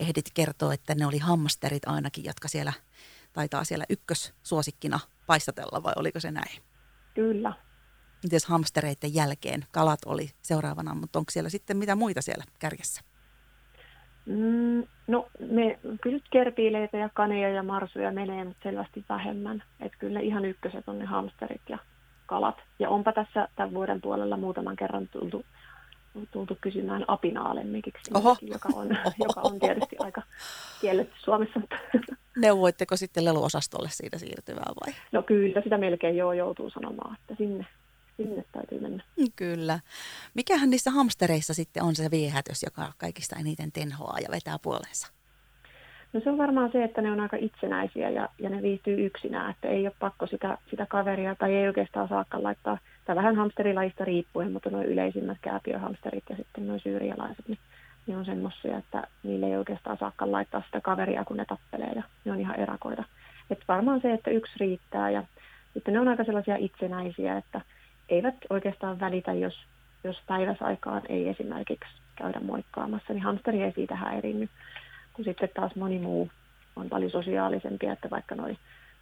ehdit 0.00 0.30
kertoa, 0.34 0.74
että 0.74 0.94
ne 0.94 1.06
oli 1.06 1.18
hamsterit 1.18 1.82
ainakin, 1.86 2.24
jotka 2.24 2.48
siellä 2.48 2.72
taitaa 3.32 3.64
siellä 3.64 3.84
ykkössuosikkina 3.88 5.00
paistatella 5.26 5.82
vai 5.82 5.92
oliko 5.96 6.20
se 6.20 6.30
näin? 6.30 6.62
Kyllä. 7.14 7.52
Miten 8.22 8.40
hamstereiden 8.46 9.14
jälkeen 9.14 9.64
kalat 9.72 10.00
oli 10.06 10.30
seuraavana, 10.42 10.94
mutta 10.94 11.18
onko 11.18 11.30
siellä 11.30 11.50
sitten 11.50 11.76
mitä 11.76 11.94
muita 11.94 12.22
siellä 12.22 12.44
kärjessä? 12.58 13.00
Mm, 14.26 14.84
no 15.06 15.28
me 15.50 15.78
kyllä 16.02 16.20
kerpiileitä 16.30 16.96
ja 16.96 17.08
kaneja 17.14 17.48
ja 17.48 17.62
marsuja 17.62 18.12
menee, 18.12 18.44
mutta 18.44 18.62
selvästi 18.62 19.04
vähemmän. 19.08 19.62
Että 19.80 19.98
kyllä 19.98 20.20
ihan 20.20 20.44
ykköset 20.44 20.88
on 20.88 20.98
ne 20.98 21.04
hamsterit 21.04 21.62
ja 21.68 21.78
kalat. 22.26 22.56
Ja 22.78 22.90
onpa 22.90 23.12
tässä 23.12 23.48
tämän 23.56 23.74
vuoden 23.74 24.00
puolella 24.00 24.36
muutaman 24.36 24.76
kerran 24.76 25.08
tultu, 25.08 25.44
tultu 26.30 26.58
kysymään 26.60 27.04
apinaalemmikiksi, 27.08 28.10
joka 28.42 28.68
on, 28.74 28.88
joka 29.26 29.40
on 29.40 29.58
tietysti 29.60 29.96
aika 29.98 30.22
kielletty 30.80 31.16
Suomessa. 31.18 31.60
Neuvoitteko 32.36 32.96
sitten 32.96 33.24
leluosastolle 33.24 33.88
siitä 33.90 34.18
siirtyvää 34.18 34.72
vai? 34.84 34.94
No 35.12 35.22
kyllä, 35.22 35.60
sitä 35.60 35.78
melkein 35.78 36.16
jo 36.16 36.32
joutuu 36.32 36.70
sanomaan, 36.70 37.16
että 37.20 37.34
sinne 37.38 37.66
sinne 38.16 38.44
täytyy 38.52 38.80
mennä. 38.80 39.04
Kyllä. 39.36 39.80
Mikähän 40.34 40.70
niissä 40.70 40.90
hamstereissa 40.90 41.54
sitten 41.54 41.82
on 41.82 41.94
se 41.96 42.10
viehätys, 42.10 42.62
joka 42.62 42.92
kaikista 42.98 43.36
eniten 43.40 43.72
tenhoaa 43.72 44.18
ja 44.18 44.28
vetää 44.30 44.56
puolensa? 44.62 45.12
No 46.12 46.20
se 46.20 46.30
on 46.30 46.38
varmaan 46.38 46.72
se, 46.72 46.84
että 46.84 47.02
ne 47.02 47.12
on 47.12 47.20
aika 47.20 47.36
itsenäisiä 47.40 48.10
ja, 48.10 48.28
ja 48.38 48.50
ne 48.50 48.62
viihtyy 48.62 49.06
yksinään, 49.06 49.50
että 49.50 49.68
ei 49.68 49.86
ole 49.86 49.92
pakko 49.98 50.26
sitä, 50.26 50.58
sitä 50.70 50.86
kaveria 50.86 51.34
tai 51.34 51.54
ei 51.54 51.66
oikeastaan 51.66 52.08
saakka 52.08 52.42
laittaa 52.42 52.78
tai 53.04 53.16
vähän 53.16 53.36
hamsterilajista 53.36 54.04
riippuen, 54.04 54.52
mutta 54.52 54.70
nuo 54.70 54.82
yleisimmät 54.82 55.38
kääpiöhamsterit 55.40 56.24
ja 56.30 56.36
sitten 56.36 56.66
nuo 56.66 56.78
syyrialaiset, 56.78 57.48
niin 57.48 57.58
ne 58.06 58.16
on 58.16 58.24
semmoisia, 58.24 58.78
että 58.78 59.06
niille 59.22 59.46
ei 59.46 59.56
oikeastaan 59.56 59.96
saakka 59.98 60.32
laittaa 60.32 60.62
sitä 60.66 60.80
kaveria, 60.80 61.24
kun 61.24 61.36
ne 61.36 61.44
tappelee 61.44 61.92
ja 61.96 62.02
ne 62.24 62.32
on 62.32 62.40
ihan 62.40 62.60
erakoita. 62.60 63.04
Et 63.50 63.58
varmaan 63.68 64.00
se, 64.00 64.12
että 64.12 64.30
yksi 64.30 64.52
riittää 64.60 65.10
ja 65.10 65.22
sitten 65.74 65.94
ne 65.94 66.00
on 66.00 66.08
aika 66.08 66.24
sellaisia 66.24 66.56
itsenäisiä, 66.56 67.36
että 67.36 67.60
eivät 68.08 68.34
oikeastaan 68.50 69.00
välitä, 69.00 69.32
jos, 69.32 69.54
jos 70.04 70.16
päiväsaikaan 70.26 71.02
ei 71.08 71.28
esimerkiksi 71.28 71.90
käydä 72.16 72.40
moikkaamassa, 72.40 73.12
niin 73.12 73.22
hamsteri 73.22 73.62
ei 73.62 73.72
siitä 73.72 73.96
häirinny. 73.96 74.48
Kun 75.12 75.24
sitten 75.24 75.48
taas 75.54 75.74
moni 75.74 75.98
muu 75.98 76.30
on 76.76 76.88
paljon 76.88 77.10
sosiaalisempia, 77.10 77.92
että 77.92 78.10
vaikka 78.10 78.34
noi 78.34 78.56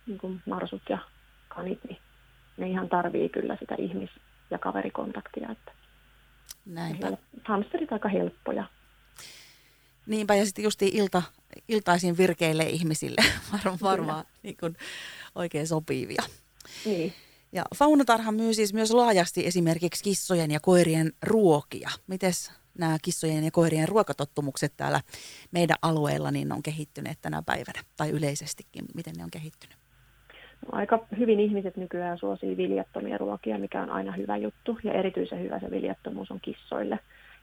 niin 0.07 0.19
kuin 0.19 0.43
marsut 0.47 0.83
ja 0.89 0.99
kanit, 1.49 1.81
niin 1.89 1.99
ne 2.57 2.69
ihan 2.69 2.89
tarvii 2.89 3.29
kyllä 3.29 3.57
sitä 3.61 3.75
ihmis- 3.79 4.21
ja 4.51 4.59
kaverikontaktia. 4.59 5.49
Että 5.51 5.73
Näinpä. 6.67 7.13
Hamsterit 7.45 7.93
aika 7.93 8.09
helppoja. 8.09 8.65
Niinpä, 10.07 10.35
ja 10.35 10.45
sitten 10.47 10.65
justiin 10.65 10.97
ilta, 10.97 11.23
iltaisin 11.69 12.17
virkeille 12.17 12.63
ihmisille 12.63 13.21
varmaan, 13.53 13.79
varmaan 13.83 14.25
niin 14.43 14.57
kuin 14.61 14.77
oikein 15.35 15.67
sopivia. 15.67 16.23
Niin. 16.85 17.13
Ja 17.53 17.65
Faunatarha 17.77 18.33
myy 18.33 18.55
siis 18.55 18.75
myös 18.75 18.91
laajasti 18.91 19.47
esimerkiksi 19.47 20.05
kissojen 20.05 20.51
ja 20.51 20.61
koirien 20.61 21.13
ruokia. 21.23 21.91
Mites 22.07 22.53
nämä 22.79 22.97
kissojen 23.03 23.45
ja 23.45 23.51
koirien 23.51 23.89
ruokatottumukset 23.89 24.73
täällä 24.77 25.01
meidän 25.53 25.77
alueella 25.83 26.31
niin 26.31 26.53
on 26.53 26.63
kehittyneet 26.63 27.19
tänä 27.23 27.43
päivänä, 27.47 27.81
tai 27.97 28.11
yleisestikin, 28.11 28.85
miten 28.95 29.15
ne 29.17 29.25
on 29.25 29.31
kehittynyt? 29.31 29.77
No, 30.63 30.79
aika 30.79 31.07
hyvin 31.19 31.41
ihmiset 31.41 31.77
nykyään 31.77 32.19
suosii 32.19 32.57
viljattomia 32.57 33.19
ruokia, 33.19 33.59
mikä 33.59 33.83
on 33.83 33.91
aina 33.91 34.13
hyvä 34.13 34.37
juttu, 34.37 34.79
ja 34.85 34.93
erityisen 34.93 35.41
hyvä 35.43 35.61
se 35.61 35.71
viljattomuus 35.71 36.31
on 36.31 36.41
kissoille, 36.41 36.99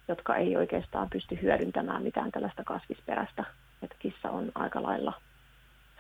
jotka 0.08 0.36
ei 0.36 0.58
oikeastaan 0.58 1.10
pysty 1.10 1.40
hyödyntämään 1.42 2.04
mitään 2.04 2.32
tällaista 2.32 2.64
kasvisperäistä, 2.64 3.46
että 3.82 3.96
kissa 4.00 4.30
on 4.30 4.52
aika 4.56 4.84
lailla 4.84 5.14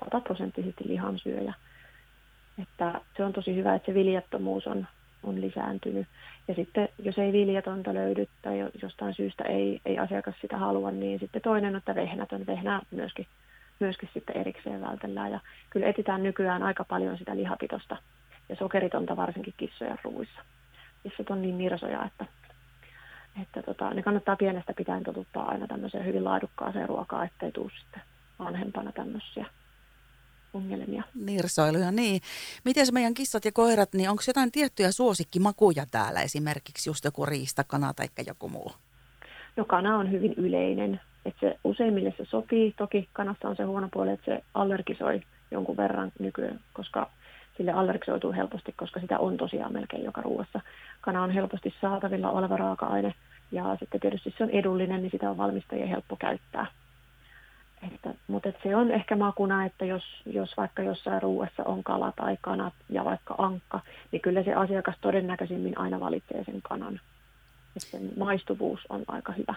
sataprosenttisesti 0.03 0.87
lihansyöjä. 0.87 1.53
Että 2.61 3.01
se 3.17 3.23
on 3.23 3.33
tosi 3.33 3.55
hyvä, 3.55 3.75
että 3.75 3.85
se 3.85 3.93
viljattomuus 3.93 4.67
on, 4.67 4.87
on 5.23 5.41
lisääntynyt. 5.41 6.07
Ja 6.47 6.55
sitten 6.55 6.89
jos 6.99 7.17
ei 7.17 7.33
viljatonta 7.33 7.93
löydy 7.93 8.27
tai 8.41 8.69
jostain 8.81 9.13
syystä 9.13 9.43
ei, 9.43 9.81
ei 9.85 9.99
asiakas 9.99 10.35
sitä 10.41 10.57
halua, 10.57 10.91
niin 10.91 11.19
sitten 11.19 11.41
toinen 11.41 11.69
on, 11.69 11.75
että 11.75 11.95
vehnätön. 11.95 12.45
Vehnää 12.45 12.81
myöskin, 12.91 13.27
myöskin 13.79 14.09
sitten 14.13 14.37
erikseen 14.37 14.81
vältellään. 14.81 15.31
Ja 15.31 15.39
kyllä 15.69 15.87
etsitään 15.87 16.23
nykyään 16.23 16.63
aika 16.63 16.83
paljon 16.83 17.17
sitä 17.17 17.35
lihapitosta 17.35 17.97
ja 18.49 18.55
sokeritonta 18.55 19.17
varsinkin 19.17 19.53
kissojen 19.57 19.99
ruuissa. 20.03 20.41
Kissat 21.03 21.29
on 21.29 21.41
niin 21.41 21.57
nirsoja, 21.57 22.05
että, 22.05 22.25
että 23.41 23.63
tota, 23.63 23.93
ne 23.93 24.03
kannattaa 24.03 24.35
pienestä 24.35 24.73
pitäen 24.73 25.03
totuttaa 25.03 25.49
aina 25.49 25.67
tämmöiseen 25.67 26.05
hyvin 26.05 26.23
laadukkaaseen 26.23 26.89
ruokaan, 26.89 27.25
ettei 27.25 27.51
tule 27.51 27.71
sitten 27.81 28.01
vanhempana 28.39 28.91
tämmöisiä 28.91 29.45
ongelmia. 30.53 31.03
Nirsoiluja, 31.25 31.91
niin. 31.91 32.21
Miten 32.65 32.85
se 32.85 32.91
meidän 32.91 33.13
kissat 33.13 33.45
ja 33.45 33.51
koirat, 33.51 33.93
niin 33.93 34.09
onko 34.09 34.23
jotain 34.27 34.51
tiettyjä 34.51 34.91
suosikkimakuja 34.91 35.85
täällä, 35.91 36.21
esimerkiksi 36.21 36.89
just 36.89 37.05
joku 37.05 37.25
riistakana 37.25 37.93
tai 37.93 38.07
joku 38.27 38.49
muu? 38.49 38.71
No 39.57 39.65
kana 39.65 39.97
on 39.97 40.11
hyvin 40.11 40.33
yleinen, 40.33 41.01
että 41.25 41.39
se 41.39 41.59
useimmille 41.63 42.13
se 42.17 42.25
sopii. 42.25 42.73
Toki 42.77 43.09
kanassa 43.13 43.47
on 43.47 43.55
se 43.55 43.63
huono 43.63 43.89
puoli, 43.93 44.11
että 44.11 44.25
se 44.25 44.43
allergisoi 44.53 45.21
jonkun 45.51 45.77
verran 45.77 46.11
nykyään, 46.19 46.59
koska 46.73 47.09
sille 47.61 47.71
allergisoituu 47.71 48.33
helposti, 48.33 48.73
koska 48.77 48.99
sitä 48.99 49.19
on 49.19 49.37
tosiaan 49.37 49.73
melkein 49.73 50.03
joka 50.03 50.21
ruoassa. 50.21 50.59
Kana 51.01 51.23
on 51.23 51.31
helposti 51.31 51.73
saatavilla 51.81 52.31
oleva 52.31 52.57
raaka-aine 52.57 53.13
ja 53.51 53.75
sitten 53.79 53.99
tietysti 53.99 54.33
se 54.37 54.43
on 54.43 54.49
edullinen, 54.49 55.01
niin 55.01 55.11
sitä 55.11 55.29
on 55.29 55.37
valmistajien 55.37 55.87
helppo 55.87 56.15
käyttää. 56.15 56.65
Että, 57.93 58.13
mutta 58.27 58.49
että 58.49 58.61
se 58.63 58.75
on 58.75 58.91
ehkä 58.91 59.15
makuna, 59.15 59.65
että 59.65 59.85
jos, 59.85 60.03
jos 60.25 60.57
vaikka 60.57 60.83
jossain 60.83 61.21
ruuassa 61.21 61.63
on 61.63 61.83
kala 61.83 62.11
tai 62.15 62.37
kanat 62.41 62.73
ja 62.89 63.05
vaikka 63.05 63.35
ankka, 63.37 63.79
niin 64.11 64.21
kyllä 64.21 64.43
se 64.43 64.53
asiakas 64.53 64.95
todennäköisimmin 65.01 65.77
aina 65.77 65.99
valitsee 65.99 66.43
sen 66.43 66.61
kanan. 66.61 66.99
Että 67.75 67.91
sen 67.91 68.09
maistuvuus 68.17 68.79
on 68.89 69.03
aika 69.07 69.33
hyvä. 69.33 69.53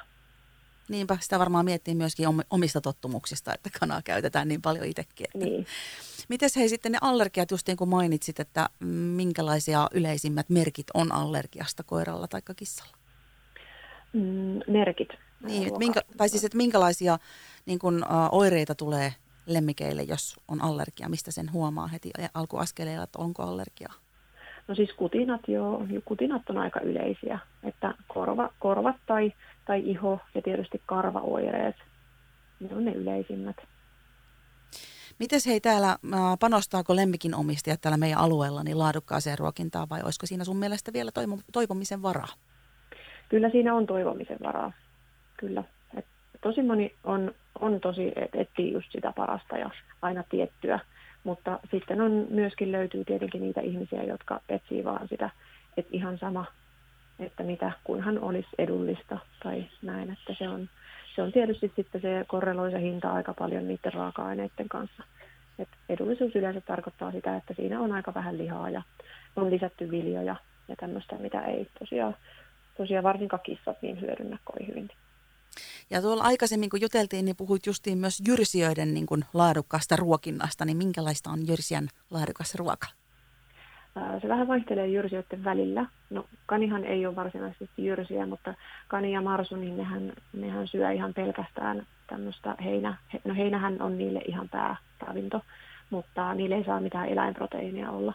Niinpä, 0.88 1.18
sitä 1.20 1.38
varmaan 1.38 1.64
miettii 1.64 1.94
myöskin 1.94 2.26
omista 2.50 2.80
tottumuksista, 2.80 3.54
että 3.54 3.70
kanaa 3.80 4.02
käytetään 4.02 4.48
niin 4.48 4.62
paljon 4.62 4.86
itsekin. 4.86 5.26
Että. 5.34 5.38
Niin. 5.38 5.66
Mites 6.28 6.56
hei 6.56 6.68
sitten 6.68 6.92
ne 6.92 6.98
allergiat, 7.00 7.50
just 7.50 7.66
niin 7.66 7.76
kuin 7.76 7.90
mainitsit, 7.90 8.40
että 8.40 8.68
minkälaisia 9.16 9.88
yleisimmät 9.92 10.50
merkit 10.50 10.86
on 10.94 11.12
allergiasta 11.12 11.82
koiralla 11.82 12.28
tai 12.28 12.40
kissalla? 12.56 12.96
Mm, 14.12 14.60
merkit. 14.72 15.08
Niin, 15.46 15.66
että 15.66 15.78
minkä, 15.78 16.00
tai 16.16 16.28
siis, 16.28 16.44
että 16.44 16.56
minkälaisia 16.56 17.18
niin 17.66 17.78
kun, 17.78 18.04
uh, 18.04 18.38
oireita 18.38 18.74
tulee 18.74 19.14
lemmikeille, 19.46 20.02
jos 20.02 20.36
on 20.48 20.62
allergia? 20.62 21.08
Mistä 21.08 21.30
sen 21.30 21.52
huomaa 21.52 21.86
heti 21.86 22.10
alkuaskeleilla, 22.34 23.04
että 23.04 23.18
onko 23.18 23.42
allergiaa? 23.42 23.94
No 24.68 24.74
siis 24.74 24.92
kutinat, 24.92 25.40
joo, 25.48 25.82
kutinat 26.04 26.50
on 26.50 26.58
aika 26.58 26.80
yleisiä, 26.80 27.38
että 27.62 27.94
korva, 28.08 28.50
korvat 28.58 28.96
tai, 29.06 29.32
tai 29.64 29.82
iho 29.84 30.20
ja 30.34 30.42
tietysti 30.42 30.82
karvaoireet, 30.86 31.76
ne 32.60 32.76
on 32.76 32.84
ne 32.84 32.92
yleisimmät. 32.92 33.56
Mites 35.18 35.46
hei 35.46 35.60
täällä, 35.60 35.96
panostaako 36.40 36.96
lemmikin 36.96 37.34
omistajat 37.34 37.80
täällä 37.80 37.96
meidän 37.96 38.18
alueella 38.18 38.62
niin 38.62 38.78
laadukkaaseen 38.78 39.38
ruokintaan 39.38 39.88
vai 39.88 40.00
olisiko 40.04 40.26
siinä 40.26 40.44
sun 40.44 40.56
mielestä 40.56 40.92
vielä 40.92 41.10
toivomisen 41.52 42.02
varaa? 42.02 42.28
Kyllä 43.28 43.50
siinä 43.50 43.74
on 43.74 43.86
toivomisen 43.86 44.38
varaa, 44.42 44.72
kyllä. 45.36 45.64
Et 45.96 46.06
tosi 46.40 46.62
moni 46.62 46.94
on, 47.04 47.34
on 47.60 47.80
tosi, 47.80 48.12
että 48.16 48.38
etsii 48.38 48.72
just 48.72 48.92
sitä 48.92 49.12
parasta 49.16 49.58
ja 49.58 49.70
aina 50.02 50.24
tiettyä, 50.30 50.80
mutta 51.24 51.60
sitten 51.70 52.00
on 52.00 52.26
myöskin 52.30 52.72
löytyy 52.72 53.04
tietenkin 53.04 53.42
niitä 53.42 53.60
ihmisiä, 53.60 54.02
jotka 54.02 54.40
etsii 54.48 54.84
vaan 54.84 55.08
sitä, 55.08 55.30
että 55.76 55.90
ihan 55.92 56.18
sama, 56.18 56.44
että 57.18 57.42
mitä 57.42 57.72
kunhan 57.84 58.18
olisi 58.18 58.48
edullista 58.58 59.18
tai 59.42 59.64
näin, 59.82 60.12
että 60.12 60.34
se 60.38 60.48
on, 60.48 60.68
se 61.14 61.22
on 61.22 61.32
tietysti 61.32 61.72
sitten 61.76 62.00
se 62.00 62.24
korreloi 62.28 62.70
se 62.70 62.80
hinta 62.80 63.12
aika 63.12 63.34
paljon 63.34 63.68
niiden 63.68 63.92
raaka-aineiden 63.92 64.68
kanssa. 64.68 65.02
Et 65.58 65.68
edullisuus 65.88 66.36
yleensä 66.36 66.60
tarkoittaa 66.60 67.12
sitä, 67.12 67.36
että 67.36 67.54
siinä 67.54 67.80
on 67.80 67.92
aika 67.92 68.14
vähän 68.14 68.38
lihaa 68.38 68.70
ja 68.70 68.82
on 69.36 69.50
lisätty 69.50 69.90
viljoja 69.90 70.36
ja 70.68 70.76
tämmöistä, 70.76 71.16
mitä 71.16 71.40
ei 71.40 71.66
tosiaan, 71.78 72.16
tosiaan 72.76 73.04
varsinkaan 73.04 73.42
kissat 73.42 73.82
niin 73.82 74.00
hyödynnä 74.00 74.38
kovin 74.44 74.68
hyvin. 74.68 74.90
Ja 75.90 76.02
tuolla 76.02 76.24
aikaisemmin, 76.24 76.70
kun 76.70 76.80
juteltiin, 76.80 77.24
niin 77.24 77.36
puhuit 77.36 77.66
justiin 77.66 77.98
myös 77.98 78.22
jyrsijöiden 78.26 78.94
niin 78.94 79.06
kuin 79.06 79.24
laadukkaasta 79.34 79.96
ruokinnasta, 79.96 80.64
niin 80.64 80.76
minkälaista 80.76 81.30
on 81.30 81.46
jyrsijän 81.48 81.88
laadukas 82.10 82.54
ruoka? 82.54 82.86
Se 84.22 84.28
vähän 84.28 84.48
vaihtelee 84.48 84.88
jyrsijöiden 84.88 85.44
välillä. 85.44 85.86
No 86.10 86.24
kanihan 86.46 86.84
ei 86.84 87.06
ole 87.06 87.16
varsinaisesti 87.16 87.84
jyrsiä, 87.86 88.26
mutta 88.26 88.54
kani 88.88 89.12
ja 89.12 89.20
marsu, 89.20 89.56
niin 89.56 89.76
nehän, 89.76 90.12
nehän 90.32 90.68
syö 90.68 90.92
ihan 90.92 91.14
pelkästään 91.14 91.86
tämmöistä 92.06 92.56
heinä. 92.64 92.96
No 93.24 93.34
heinähän 93.34 93.82
on 93.82 93.98
niille 93.98 94.20
ihan 94.26 94.48
pääravinto, 94.48 95.40
mutta 95.90 96.34
niille 96.34 96.54
ei 96.54 96.64
saa 96.64 96.80
mitään 96.80 97.08
eläinproteiinia 97.08 97.90
olla. 97.90 98.14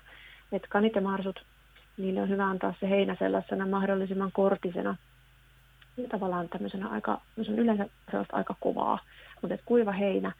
Et 0.51 0.67
kanit 0.69 0.95
ja 0.95 1.01
marsut, 1.01 1.45
niille 1.97 2.21
on 2.21 2.29
hyvä 2.29 2.45
antaa 2.45 2.73
se 2.79 2.89
heinä 2.89 3.15
sellaisena 3.19 3.67
mahdollisimman 3.67 4.31
kortisena 4.31 4.95
tavallaan 6.09 6.49
tämmöisenä 6.49 6.87
aika, 6.87 7.21
se 7.41 7.51
on 7.51 7.59
yleensä 7.59 7.89
sellaista 8.11 8.37
aika 8.37 8.55
kovaa, 8.59 8.99
mutta 9.41 9.53
että 9.53 9.65
kuiva 9.65 9.91
heinä, 9.91 10.31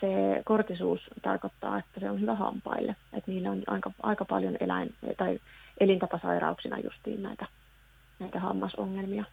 se 0.00 0.42
kortisuus 0.44 1.00
tarkoittaa, 1.22 1.78
että 1.78 2.00
se 2.00 2.10
on 2.10 2.20
hyvä 2.20 2.34
hampaille, 2.34 2.96
että 3.12 3.30
niillä 3.30 3.50
on 3.50 3.62
aika, 3.66 3.90
aika 4.02 4.24
paljon 4.24 4.56
eläin, 4.60 4.94
tai 5.16 5.40
elintapasairauksina 5.80 6.78
justiin 6.78 7.22
näitä, 7.22 7.46
näitä 8.18 8.40
hammasongelmia. 8.40 9.24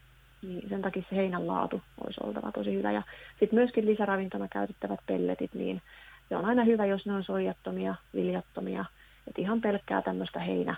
Niin 0.42 0.70
sen 0.70 0.82
takia 0.82 1.04
se 1.10 1.16
heinän 1.16 1.48
laatu 1.48 1.82
olisi 2.06 2.20
oltava 2.24 2.52
tosi 2.52 2.74
hyvä. 2.74 2.92
Ja 2.92 3.04
sitten 3.40 3.60
myöskin 3.60 3.86
lisäravintona 3.86 4.48
käytettävät 4.48 5.00
pelletit, 5.06 5.54
niin 5.54 5.82
se 6.30 6.36
on 6.36 6.46
aina 6.46 6.64
hyvä, 6.64 6.86
jos 6.86 7.06
ne 7.06 7.14
on 7.14 7.24
soijattomia, 7.24 7.96
viljattomia. 8.14 8.86
Että 9.28 9.42
ihan 9.42 9.62
pelkkää 9.62 10.02
tämmöistä 10.02 10.40
heinä, 10.40 10.76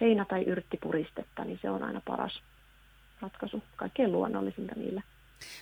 heinä- 0.00 0.24
tai 0.24 0.42
yrttipuristetta, 0.42 1.44
niin 1.44 1.58
se 1.62 1.70
on 1.70 1.82
aina 1.82 2.00
paras, 2.04 2.42
ratkaisu, 3.22 3.62
kaikkein 3.76 4.12
luonnollisinta 4.12 4.74
niille. 4.76 5.02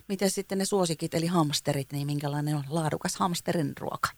Miten 0.08 0.30
sitten 0.30 0.58
ne 0.58 0.64
suosikit, 0.64 1.14
eli 1.14 1.26
hamsterit, 1.26 1.92
niin 1.92 2.06
minkälainen 2.06 2.56
on 2.56 2.62
laadukas 2.68 3.16
hamsterin 3.16 3.72
ruoka? 3.80 4.08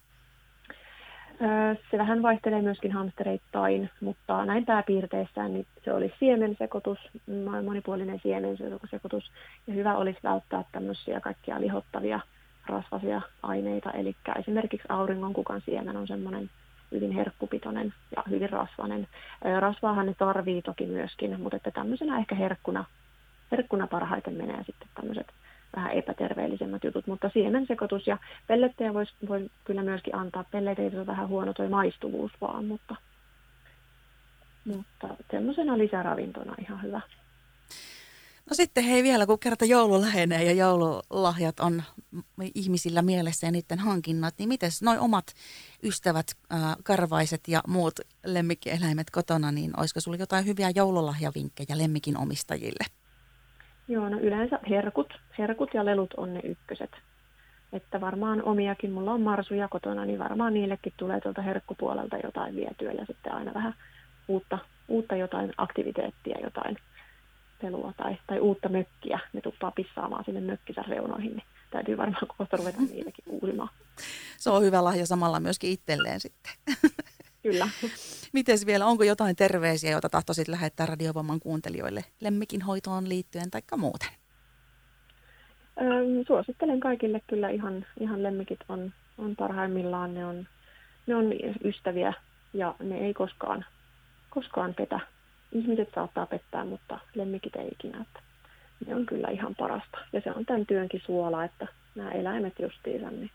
Se 1.90 1.99
vähän 1.99 2.23
vaihtelee 2.23 2.62
myöskin 2.62 2.92
hamstereittain, 2.92 3.90
mutta 4.00 4.44
näin 4.44 4.66
pääpiirteissään 4.66 5.52
niin 5.52 5.66
se 5.85 5.92
olisi 5.92 6.14
siemensekoitus, 6.18 6.99
monipuolinen 7.64 8.20
siemensekoitus. 8.23 9.30
Ja 9.66 9.75
hyvä 9.75 9.97
olisi 9.97 10.20
välttää 10.23 10.64
tämmöisiä 10.73 11.20
kaikkia 11.20 11.61
lihottavia 11.61 12.20
rasvasia 12.66 13.20
aineita, 13.42 13.90
eli 13.90 14.16
esimerkiksi 14.38 14.87
auringonkukan 14.88 15.62
siemen 15.66 15.97
on 15.97 16.06
semmoinen 16.06 16.50
hyvin 16.92 17.12
herkkupitoinen 17.12 17.94
ja 18.16 18.23
hyvin 18.30 18.50
rasvainen. 18.50 19.09
Rasvaahan 19.61 20.06
ne 20.06 20.14
tarvii 20.14 20.62
toki 20.62 20.87
myöskin, 20.87 21.40
mutta 21.40 21.56
että 21.56 21.70
tämmöisenä 21.70 22.18
ehkä 22.18 22.35
herkkuna, 22.35 22.85
herkkuna 23.50 23.87
parhaiten 23.87 24.35
menee 24.35 24.64
sitten 24.66 24.88
tämmöiset 24.95 25.26
vähän 25.76 25.92
epäterveellisemmät 25.92 26.85
jutut, 26.85 27.07
mutta 27.07 27.30
siemensekoitus 27.33 28.07
ja 28.07 28.19
pellettejä 28.47 28.95
voisi 28.95 29.12
voi 29.28 29.50
kyllä 29.64 29.83
myöskin 29.83 30.14
antaa. 30.14 30.45
Pelleteitä 30.45 31.00
on 31.00 31.07
vähän 31.07 31.28
huono 31.28 31.52
tuo 31.52 31.69
maistuvuus 31.69 32.33
vaan, 32.40 32.64
mutta, 32.64 32.97
mutta 34.64 35.09
semmoisena 35.30 35.78
lisäravintona 35.78 36.54
ihan 36.61 36.83
hyvä. 36.83 37.00
No 38.50 38.54
sitten 38.54 38.85
hei 38.85 39.02
vielä, 39.02 39.26
kun 39.26 39.38
kerta 39.38 39.64
joulu 39.64 40.00
lähenee 40.00 40.45
ja 40.45 40.52
joululahjat 40.52 41.61
on 41.61 41.83
ihmisillä 42.54 43.02
mielessä 43.02 43.47
ja 43.47 43.50
niiden 43.50 43.78
hankinnat, 43.78 44.35
niin 44.38 44.49
miten 44.49 44.71
noin 44.83 45.00
omat 45.00 45.35
ystävät, 45.83 46.26
karvaiset 46.83 47.40
ja 47.49 47.61
muut 47.66 48.00
lemmikkieläimet 48.25 49.11
kotona, 49.11 49.52
niin 49.52 49.80
olisiko 49.80 50.00
sinulla 50.00 50.23
jotain 50.23 50.47
hyviä 50.47 50.71
joululahjavinkkejä 50.75 51.78
lemmikin 51.78 52.16
omistajille? 52.16 53.00
Joo, 53.90 54.09
no 54.09 54.18
yleensä 54.20 54.59
herkut, 54.68 55.12
herkut 55.38 55.75
ja 55.75 55.85
lelut 55.85 56.14
on 56.16 56.35
ne 56.35 56.40
ykköset. 56.44 56.90
Että 57.73 58.00
varmaan 58.00 58.42
omiakin, 58.42 58.90
mulla 58.90 59.12
on 59.12 59.20
marsuja 59.20 59.68
kotona, 59.68 60.04
niin 60.04 60.18
varmaan 60.18 60.54
niillekin 60.54 60.92
tulee 60.97 61.20
tuolta 61.20 61.42
herkkupuolelta 61.42 62.16
jotain 62.25 62.56
vietyä 62.56 62.92
ja 62.92 63.04
sitten 63.06 63.35
aina 63.35 63.54
vähän 63.54 63.75
uutta, 64.28 64.59
uutta 64.88 65.16
jotain 65.16 65.52
aktiviteettia, 65.56 66.38
jotain 66.42 66.76
pelua 67.62 67.92
tai, 67.97 68.16
tai 68.26 68.40
uutta 68.40 68.68
mökkiä. 68.68 69.18
Ne 69.32 69.40
tuppaa 69.40 69.70
pissaamaan 69.70 70.25
sinne 70.25 70.40
mökkisä 70.40 70.82
reunoihin, 70.88 71.37
niin 71.37 71.47
täytyy 71.70 71.97
varmaan 71.97 72.26
kohta 72.38 72.56
ruveta 72.56 72.78
niitäkin 72.80 73.25
uusimaan. 73.26 73.70
Se 74.38 74.50
on 74.50 74.62
hyvä 74.62 74.85
lahja 74.85 75.06
samalla 75.06 75.40
myöskin 75.40 75.70
itselleen 75.70 76.20
sitten. 76.20 76.52
Kyllä. 77.42 77.68
Miten 78.33 78.59
vielä, 78.67 78.87
onko 78.87 79.05
jotain 79.05 79.37
terveisiä, 79.37 79.91
joita 79.91 80.09
tahtoisit 80.09 80.49
lähettää 80.49 80.87
radiovoiman 80.87 81.41
kuuntelijoille 81.41 82.05
lemmikin 82.21 82.63
hoitoon 82.63 83.09
liittyen 83.09 83.51
tai 83.51 83.61
muuten? 83.77 84.09
Öö, 85.81 86.25
suosittelen 86.27 86.81
kaikille 86.81 87.21
kyllä 87.27 87.49
ihan, 87.49 87.87
ihan 88.01 88.23
lemmikit 88.23 88.61
on, 88.69 88.93
on 89.19 89.37
parhaimmillaan, 89.37 90.15
ne 90.15 90.27
on, 90.27 90.49
ne 91.07 91.15
on 91.17 91.33
ystäviä 91.65 92.13
ja 92.53 92.75
ne 92.81 92.99
ei 92.99 93.15
koskaan, 93.15 93.65
koskaan 94.31 94.75
petä. 94.75 95.01
Ihmiset 95.53 95.89
saattaa 95.95 96.27
pettää, 96.27 96.65
mutta 96.65 96.99
lemmikit 97.15 97.57
ei 97.57 97.69
ikinä. 97.69 98.01
Että 98.01 98.21
ne 98.87 98.95
on 98.95 99.07
kyllä 99.07 99.29
ihan 99.29 99.55
parasta. 99.55 99.99
Ja 100.13 100.21
se 100.21 100.33
on 100.33 100.47
tämän 100.47 100.67
työnkin 100.67 101.03
suola, 101.07 101.45
että 101.45 101.67
nämä 101.95 102.11
eläimet 102.11 102.59
justiinsa, 102.59 103.11
niin, 103.11 103.31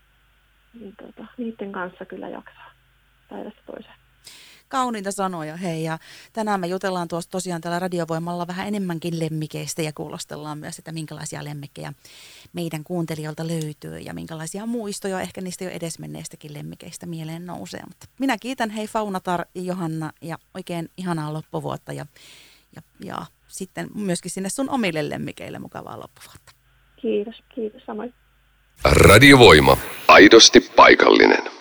niin 0.80 0.94
tota, 0.96 1.26
niiden 1.38 1.72
kanssa 1.72 2.04
kyllä 2.04 2.28
jaksaa 2.28 2.70
päivästä 3.28 3.60
toiseen. 3.66 4.05
Kauniita 4.68 5.12
sanoja, 5.12 5.56
hei. 5.56 5.82
Ja 5.84 5.98
tänään 6.32 6.60
me 6.60 6.66
jutellaan 6.66 7.08
tuossa 7.08 7.30
tosiaan 7.30 7.60
täällä 7.60 7.78
radiovoimalla 7.78 8.46
vähän 8.46 8.68
enemmänkin 8.68 9.20
lemmikeistä 9.20 9.82
ja 9.82 9.92
kuulostellaan 9.92 10.58
myös, 10.58 10.78
että 10.78 10.92
minkälaisia 10.92 11.44
lemmikkejä 11.44 11.92
meidän 12.52 12.84
kuuntelijoilta 12.84 13.46
löytyy 13.46 13.98
ja 13.98 14.14
minkälaisia 14.14 14.66
muistoja 14.66 15.20
ehkä 15.20 15.40
niistä 15.40 15.64
jo 15.64 15.70
edesmenneistäkin 15.70 16.54
lemmikeistä 16.54 17.06
mieleen 17.06 17.46
nousee. 17.46 17.82
Mutta 17.88 18.06
minä 18.18 18.36
kiitän 18.40 18.70
hei 18.70 18.86
Faunatar 18.86 19.44
ja 19.54 19.62
Johanna 19.62 20.12
ja 20.22 20.38
oikein 20.54 20.88
ihanaa 20.96 21.32
loppuvuotta 21.32 21.92
ja, 21.92 22.06
ja, 22.76 22.82
ja 23.04 23.26
sitten 23.48 23.88
myöskin 23.94 24.30
sinne 24.30 24.48
sun 24.48 24.70
omille 24.70 25.08
lemmikeille 25.08 25.58
mukavaa 25.58 26.00
loppuvuotta. 26.00 26.52
Kiitos, 26.96 27.34
kiitos 27.54 27.82
samoin. 27.86 28.14
Radiovoima. 28.84 29.76
Aidosti 30.08 30.60
paikallinen. 30.60 31.55